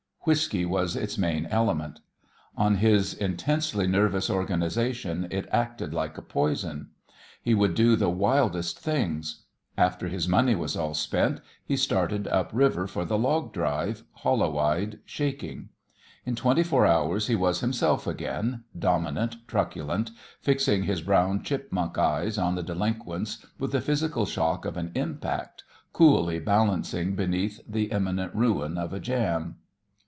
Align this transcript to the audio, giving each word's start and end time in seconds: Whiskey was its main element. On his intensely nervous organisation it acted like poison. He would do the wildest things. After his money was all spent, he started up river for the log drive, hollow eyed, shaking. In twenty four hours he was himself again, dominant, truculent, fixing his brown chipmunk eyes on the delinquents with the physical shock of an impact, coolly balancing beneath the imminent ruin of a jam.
Whiskey 0.23 0.65
was 0.67 0.95
its 0.95 1.17
main 1.17 1.47
element. 1.47 1.99
On 2.55 2.75
his 2.75 3.15
intensely 3.15 3.87
nervous 3.87 4.29
organisation 4.29 5.25
it 5.31 5.49
acted 5.51 5.95
like 5.95 6.27
poison. 6.29 6.91
He 7.41 7.55
would 7.55 7.73
do 7.73 7.95
the 7.95 8.11
wildest 8.11 8.77
things. 8.77 9.45
After 9.79 10.07
his 10.09 10.27
money 10.29 10.53
was 10.53 10.77
all 10.77 10.93
spent, 10.93 11.41
he 11.65 11.75
started 11.75 12.27
up 12.27 12.51
river 12.53 12.85
for 12.85 13.03
the 13.03 13.17
log 13.17 13.51
drive, 13.51 14.03
hollow 14.17 14.59
eyed, 14.59 14.99
shaking. 15.05 15.69
In 16.23 16.35
twenty 16.35 16.61
four 16.61 16.85
hours 16.85 17.25
he 17.25 17.33
was 17.35 17.61
himself 17.61 18.05
again, 18.05 18.63
dominant, 18.77 19.37
truculent, 19.47 20.11
fixing 20.39 20.83
his 20.83 21.01
brown 21.01 21.41
chipmunk 21.41 21.97
eyes 21.97 22.37
on 22.37 22.53
the 22.53 22.61
delinquents 22.61 23.43
with 23.57 23.71
the 23.71 23.81
physical 23.81 24.27
shock 24.27 24.65
of 24.65 24.77
an 24.77 24.91
impact, 24.93 25.63
coolly 25.93 26.37
balancing 26.37 27.15
beneath 27.15 27.59
the 27.67 27.85
imminent 27.85 28.35
ruin 28.35 28.77
of 28.77 28.93
a 28.93 28.99
jam. 28.99 29.55